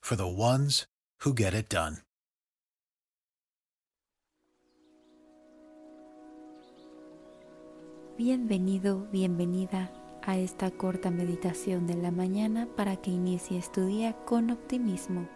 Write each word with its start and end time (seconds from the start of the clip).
for 0.00 0.16
the 0.16 0.26
ones 0.26 0.86
who 1.24 1.34
get 1.34 1.54
it 1.54 1.68
done. 1.68 1.98
Bienvenido, 8.18 9.08
bienvenida 9.10 9.90
a 10.22 10.36
esta 10.36 10.70
corta 10.70 11.10
meditación 11.10 11.86
de 11.86 11.94
la 11.94 12.10
mañana 12.10 12.68
para 12.76 12.96
que 12.96 13.10
inicies 13.10 13.72
tu 13.72 13.86
día 13.86 14.12
con 14.26 14.50
optimismo. 14.50 15.26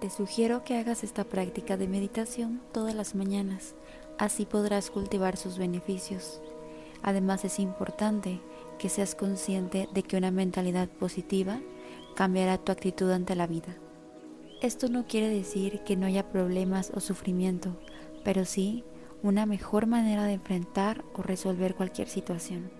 Te 0.00 0.08
sugiero 0.10 0.62
que 0.62 0.78
hagas 0.78 1.02
esta 1.02 1.24
práctica 1.24 1.76
de 1.76 1.88
meditación 1.88 2.60
todas 2.72 2.94
las 2.94 3.14
mañanas, 3.14 3.74
así 4.18 4.46
podrás 4.46 4.90
cultivar 4.90 5.36
sus 5.36 5.58
beneficios. 5.58 6.40
Además 7.02 7.44
es 7.44 7.58
importante 7.58 8.40
que 8.78 8.88
seas 8.88 9.16
consciente 9.16 9.88
de 9.92 10.02
que 10.04 10.16
una 10.16 10.30
mentalidad 10.30 10.88
positiva 10.88 11.60
cambiará 12.14 12.58
tu 12.58 12.72
actitud 12.72 13.10
ante 13.10 13.34
la 13.34 13.46
vida. 13.46 13.76
Esto 14.60 14.88
no 14.88 15.06
quiere 15.06 15.28
decir 15.28 15.80
que 15.84 15.96
no 15.96 16.06
haya 16.06 16.30
problemas 16.30 16.92
o 16.94 17.00
sufrimiento, 17.00 17.76
pero 18.24 18.44
sí 18.44 18.84
una 19.22 19.46
mejor 19.46 19.86
manera 19.86 20.24
de 20.24 20.34
enfrentar 20.34 21.04
o 21.14 21.22
resolver 21.22 21.74
cualquier 21.74 22.08
situación. 22.08 22.70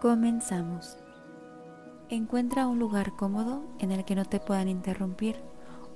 Comenzamos. 0.00 0.98
Encuentra 2.08 2.66
un 2.66 2.78
lugar 2.78 3.14
cómodo 3.16 3.62
en 3.78 3.92
el 3.92 4.04
que 4.04 4.14
no 4.14 4.24
te 4.24 4.40
puedan 4.40 4.68
interrumpir 4.68 5.36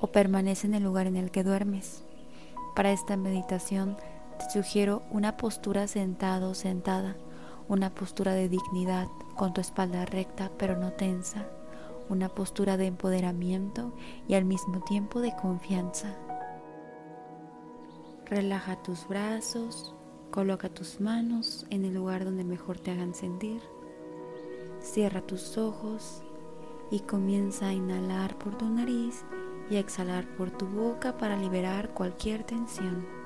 o 0.00 0.09
permanece 0.09 0.66
en 0.66 0.75
el 0.75 0.84
lugar 0.84 1.06
en 1.06 1.16
el 1.16 1.31
que 1.31 1.44
duermes. 1.44 2.04
Para 2.75 2.92
esta 2.92 3.16
meditación 3.16 3.97
te 4.38 4.50
sugiero 4.50 5.03
una 5.10 5.37
postura 5.37 5.88
sentado 5.88 6.50
o 6.50 6.54
sentada, 6.54 7.16
una 7.69 7.91
postura 7.91 8.34
de 8.34 8.48
dignidad 8.48 9.09
con 9.34 9.54
tu 9.54 9.60
espalda 9.60 10.04
recta 10.04 10.50
pero 10.56 10.76
no 10.78 10.92
tensa, 10.92 11.47
una 12.09 12.28
postura 12.28 12.77
de 12.77 12.87
empoderamiento 12.87 13.93
y 14.28 14.34
al 14.34 14.44
mismo 14.44 14.81
tiempo 14.81 15.21
de 15.21 15.34
confianza. 15.41 16.17
Relaja 18.27 18.83
tus 18.83 19.06
brazos, 19.06 19.94
coloca 20.31 20.69
tus 20.69 21.00
manos 21.00 21.66
en 21.71 21.84
el 21.84 21.95
lugar 21.95 22.25
donde 22.25 22.45
mejor 22.45 22.78
te 22.78 22.91
hagan 22.91 23.15
sentir. 23.15 23.62
Cierra 24.81 25.21
tus 25.21 25.56
ojos 25.59 26.22
y 26.91 27.00
comienza 27.00 27.69
a 27.69 27.72
inhalar 27.72 28.37
por 28.39 28.56
tu 28.56 28.69
nariz 28.69 29.25
y 29.71 29.77
a 29.77 29.81
exhalar 29.81 30.27
por 30.37 30.50
tu 30.50 30.66
boca 30.66 31.16
para 31.16 31.37
liberar 31.37 31.95
cualquier 31.95 32.45
tensión. 32.45 33.25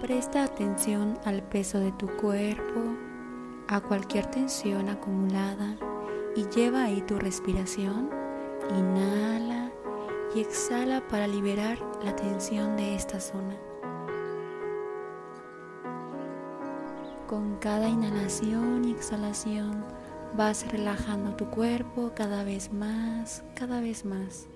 Presta 0.00 0.44
atención 0.44 1.18
al 1.24 1.42
peso 1.42 1.78
de 1.78 1.90
tu 1.90 2.06
cuerpo, 2.06 2.80
a 3.66 3.80
cualquier 3.80 4.26
tensión 4.26 4.90
acumulada 4.90 5.74
y 6.36 6.44
lleva 6.54 6.84
ahí 6.84 7.00
tu 7.00 7.18
respiración. 7.18 8.10
Inhala 8.78 9.72
y 10.34 10.40
exhala 10.40 11.00
para 11.08 11.26
liberar 11.26 11.78
la 12.04 12.14
tensión 12.14 12.76
de 12.76 12.94
esta 12.94 13.20
zona. 13.20 13.56
Con 17.26 17.56
cada 17.56 17.88
inhalación 17.88 18.84
y 18.84 18.92
exhalación 18.92 19.82
vas 20.36 20.70
relajando 20.70 21.36
tu 21.36 21.46
cuerpo 21.46 22.12
cada 22.14 22.44
vez 22.44 22.70
más, 22.70 23.42
cada 23.54 23.80
vez 23.80 24.04
más. 24.04 24.46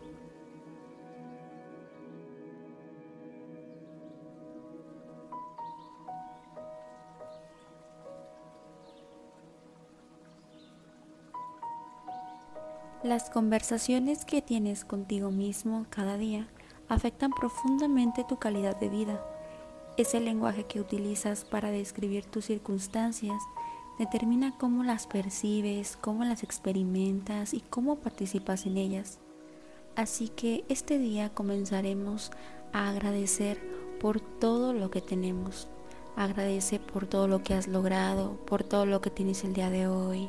Las 13.03 13.31
conversaciones 13.31 14.27
que 14.27 14.43
tienes 14.43 14.84
contigo 14.84 15.31
mismo 15.31 15.87
cada 15.88 16.19
día 16.19 16.47
afectan 16.91 17.31
profundamente 17.31 18.27
tu 18.28 18.38
calidad 18.38 18.78
de 18.78 18.91
vida. 18.91 19.25
Ese 19.97 20.21
lenguaje 20.21 20.65
que 20.65 20.81
utilizas 20.81 21.47
para 21.47 21.71
describir 21.71 22.27
tus 22.27 22.44
circunstancias 22.44 23.43
determina 23.99 24.55
cómo 24.59 24.84
las 24.84 25.06
percibes, 25.06 25.97
cómo 25.97 26.25
las 26.25 26.43
experimentas 26.43 27.55
y 27.55 27.62
cómo 27.62 27.97
participas 27.97 28.66
en 28.66 28.77
ellas. 28.77 29.19
Así 29.97 30.28
que 30.28 30.66
este 30.69 30.99
día 30.99 31.31
comenzaremos 31.31 32.31
a 32.75 32.91
agradecer 32.91 33.59
por 33.99 34.21
todo 34.21 34.75
lo 34.75 34.91
que 34.91 35.00
tenemos. 35.00 35.69
Agradece 36.16 36.78
por 36.78 37.06
todo 37.06 37.28
lo 37.28 37.43
que 37.43 37.55
has 37.55 37.66
logrado, 37.66 38.37
por 38.44 38.62
todo 38.62 38.84
lo 38.84 39.00
que 39.00 39.09
tienes 39.09 39.43
el 39.43 39.55
día 39.55 39.71
de 39.71 39.89
hoy, 39.89 40.28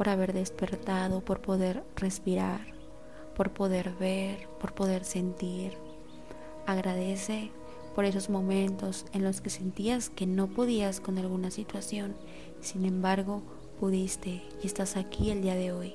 por 0.00 0.08
haber 0.08 0.32
despertado, 0.32 1.20
por 1.20 1.42
poder 1.42 1.84
respirar, 1.94 2.62
por 3.36 3.50
poder 3.50 3.92
ver, 4.00 4.48
por 4.58 4.72
poder 4.72 5.04
sentir. 5.04 5.74
Agradece 6.66 7.50
por 7.94 8.06
esos 8.06 8.30
momentos 8.30 9.04
en 9.12 9.24
los 9.24 9.42
que 9.42 9.50
sentías 9.50 10.08
que 10.08 10.24
no 10.24 10.46
podías 10.46 11.00
con 11.00 11.18
alguna 11.18 11.50
situación, 11.50 12.16
sin 12.62 12.86
embargo 12.86 13.42
pudiste 13.78 14.42
y 14.62 14.66
estás 14.66 14.96
aquí 14.96 15.30
el 15.30 15.42
día 15.42 15.54
de 15.54 15.72
hoy. 15.72 15.94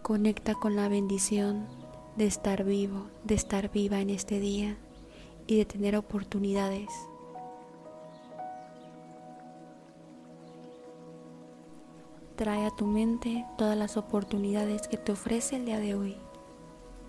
Conecta 0.00 0.54
con 0.54 0.76
la 0.76 0.88
bendición 0.88 1.81
de 2.16 2.26
estar 2.26 2.64
vivo, 2.64 3.06
de 3.24 3.34
estar 3.34 3.70
viva 3.70 4.00
en 4.00 4.10
este 4.10 4.38
día 4.38 4.76
y 5.46 5.56
de 5.56 5.64
tener 5.64 5.96
oportunidades. 5.96 6.88
Trae 12.36 12.66
a 12.66 12.70
tu 12.70 12.86
mente 12.86 13.44
todas 13.56 13.76
las 13.76 13.96
oportunidades 13.96 14.88
que 14.88 14.96
te 14.96 15.12
ofrece 15.12 15.56
el 15.56 15.66
día 15.66 15.78
de 15.78 15.94
hoy. 15.94 16.16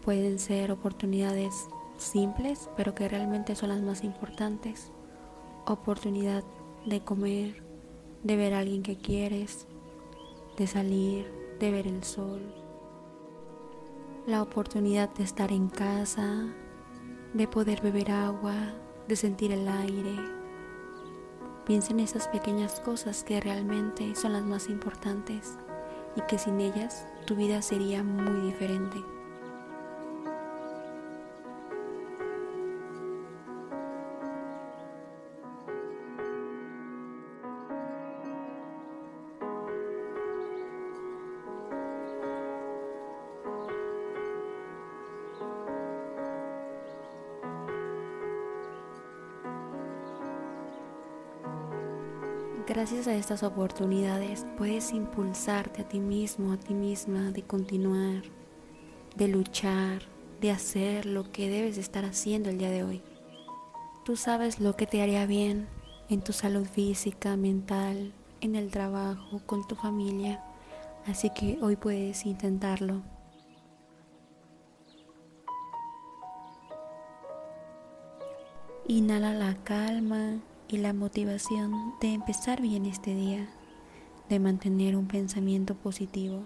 Pueden 0.04 0.38
ser 0.38 0.72
oportunidades 0.72 1.54
simples, 1.98 2.70
pero 2.76 2.94
que 2.94 3.08
realmente 3.08 3.56
son 3.56 3.70
las 3.70 3.82
más 3.82 4.04
importantes. 4.04 4.92
Oportunidad 5.66 6.44
de 6.86 7.02
comer, 7.02 7.64
de 8.24 8.36
ver 8.36 8.54
a 8.54 8.60
alguien 8.60 8.84
que 8.84 8.98
quieres, 8.98 9.66
de 10.58 10.68
salir, 10.68 11.32
de 11.60 11.72
ver 11.72 11.88
el 11.88 12.04
sol, 12.04 12.63
la 14.26 14.42
oportunidad 14.42 15.14
de 15.16 15.24
estar 15.24 15.52
en 15.52 15.68
casa, 15.68 16.46
de 17.34 17.48
poder 17.48 17.82
beber 17.82 18.12
agua, 18.12 18.56
de 19.08 19.18
sentir 19.18 19.52
el 19.52 19.68
aire. 19.68 20.16
Piensa 21.66 21.92
en 21.92 22.00
esas 22.00 22.30
pequeñas 22.30 22.80
cosas 22.80 23.24
que 23.24 23.42
realmente 23.42 24.16
son 24.16 24.34
las 24.34 24.44
más 24.44 24.70
importantes 24.70 25.58
y 26.16 26.22
que 26.22 26.38
sin 26.38 26.62
ellas 26.62 27.06
tu 27.26 27.36
vida 27.36 27.62
sería 27.62 28.04
muy 28.04 28.48
diferente. 28.48 29.13
Gracias 52.74 53.06
a 53.06 53.14
estas 53.14 53.44
oportunidades 53.44 54.48
puedes 54.58 54.94
impulsarte 54.94 55.84
a 55.84 55.88
ti 55.88 56.00
mismo, 56.00 56.54
a 56.54 56.58
ti 56.58 56.74
misma, 56.74 57.30
de 57.30 57.44
continuar, 57.44 58.24
de 59.16 59.28
luchar, 59.28 60.02
de 60.42 60.50
hacer 60.50 61.06
lo 61.06 61.32
que 61.32 61.52
debes 61.52 61.78
estar 61.78 62.04
haciendo 62.04 62.50
el 62.50 62.58
día 62.58 62.72
de 62.72 62.84
hoy. 62.84 63.04
Tú 64.04 64.16
sabes 64.16 64.60
lo 64.60 64.76
que 64.76 64.88
te 64.88 65.04
haría 65.04 65.28
bien 65.28 65.68
en 66.10 66.24
tu 66.24 66.34
salud 66.34 66.66
física, 66.66 67.38
mental, 67.38 68.12
en 68.42 68.56
el 68.56 68.72
trabajo, 68.72 69.40
con 69.46 69.68
tu 69.68 69.76
familia, 69.76 70.44
así 71.06 71.30
que 71.30 71.60
hoy 71.62 71.76
puedes 71.76 72.26
intentarlo. 72.26 73.04
Inhala 78.88 79.32
la 79.36 79.54
calma 79.64 80.40
y 80.74 80.78
la 80.80 80.92
motivación 80.92 81.94
de 82.02 82.14
empezar 82.14 82.60
bien 82.60 82.88
este 82.88 83.14
día, 83.14 83.48
de 84.28 84.40
mantener 84.40 84.96
un 84.96 85.08
pensamiento 85.08 85.76
positivo. 85.76 86.46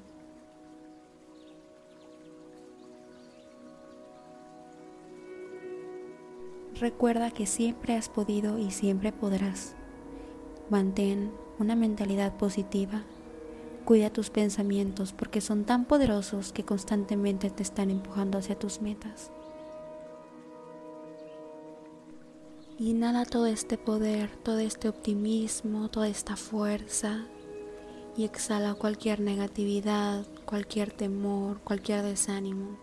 Recuerda 6.77 7.31
que 7.31 7.45
siempre 7.45 7.95
has 7.95 8.09
podido 8.09 8.59
y 8.59 8.71
siempre 8.71 9.13
podrás. 9.13 9.75
Mantén 10.69 11.31
una 11.57 11.77
mentalidad 11.77 12.35
positiva. 12.35 13.03
Cuida 13.85 14.09
tus 14.09 14.29
pensamientos 14.29 15.13
porque 15.13 15.39
son 15.39 15.63
tan 15.63 15.85
poderosos 15.85 16.51
que 16.51 16.65
constantemente 16.65 17.49
te 17.49 17.63
están 17.63 17.91
empujando 17.91 18.37
hacia 18.37 18.59
tus 18.59 18.81
metas. 18.81 19.31
Inhala 22.79 23.25
todo 23.25 23.47
este 23.47 23.75
poder, 23.75 24.29
todo 24.43 24.59
este 24.59 24.87
optimismo, 24.87 25.89
toda 25.89 26.07
esta 26.07 26.35
fuerza 26.35 27.25
y 28.15 28.23
exhala 28.23 28.75
cualquier 28.75 29.19
negatividad, 29.19 30.27
cualquier 30.45 30.91
temor, 30.91 31.59
cualquier 31.61 32.03
desánimo. 32.03 32.77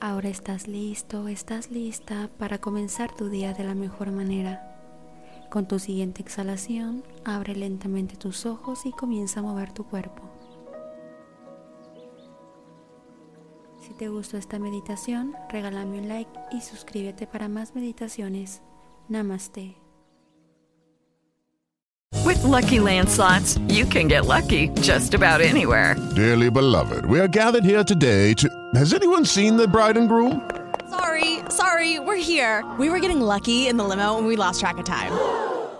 Ahora 0.00 0.28
estás 0.28 0.66
listo, 0.66 1.28
estás 1.28 1.70
lista 1.70 2.28
para 2.38 2.58
comenzar 2.58 3.14
tu 3.14 3.28
día 3.28 3.54
de 3.54 3.62
la 3.62 3.76
mejor 3.76 4.10
manera. 4.10 4.72
Con 5.48 5.68
tu 5.68 5.78
siguiente 5.78 6.22
exhalación, 6.22 7.04
abre 7.24 7.54
lentamente 7.54 8.16
tus 8.16 8.46
ojos 8.46 8.84
y 8.84 8.90
comienza 8.90 9.38
a 9.38 9.42
mover 9.44 9.72
tu 9.72 9.84
cuerpo. 9.84 10.25
Te 13.96 14.08
gustó 14.08 14.36
esta 14.36 14.58
meditación, 14.58 15.34
regálame 15.48 15.98
un 15.98 16.08
like 16.08 16.30
y 16.52 16.60
suscríbete 16.60 17.26
para 17.26 17.48
más 17.48 17.74
meditaciones. 17.74 18.62
Namaste. 19.08 19.76
With 22.24 22.42
lucky 22.42 22.78
landslots, 22.78 23.58
you 23.72 23.86
can 23.86 24.08
get 24.08 24.26
lucky 24.26 24.68
just 24.80 25.14
about 25.14 25.40
anywhere. 25.40 25.96
Dearly 26.14 26.50
beloved, 26.50 27.06
we 27.06 27.20
are 27.20 27.28
gathered 27.28 27.64
here 27.64 27.84
today 27.84 28.34
to. 28.34 28.48
Has 28.74 28.92
anyone 28.92 29.24
seen 29.24 29.56
the 29.56 29.68
bride 29.68 29.96
and 29.96 30.08
groom? 30.08 30.40
Sorry, 30.90 31.40
sorry, 31.48 31.98
we're 32.00 32.16
here. 32.16 32.64
We 32.78 32.90
were 32.90 33.00
getting 33.00 33.20
lucky 33.20 33.68
in 33.68 33.76
the 33.76 33.84
limo 33.84 34.18
and 34.18 34.26
we 34.26 34.36
lost 34.36 34.60
track 34.60 34.78
of 34.78 34.84
time. 34.84 35.12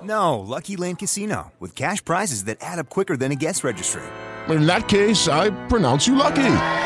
No, 0.02 0.38
Lucky 0.38 0.76
Land 0.76 1.00
Casino, 1.00 1.52
with 1.58 1.74
cash 1.74 2.04
prizes 2.04 2.44
that 2.44 2.58
add 2.60 2.78
up 2.78 2.88
quicker 2.88 3.16
than 3.16 3.32
a 3.32 3.36
guest 3.36 3.64
registry. 3.64 4.02
In 4.48 4.66
that 4.66 4.86
case, 4.86 5.26
I 5.26 5.50
pronounce 5.66 6.06
you 6.06 6.14
lucky. 6.14 6.85